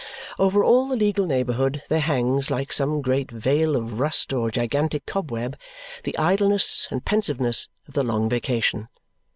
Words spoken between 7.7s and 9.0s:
of the long vacation.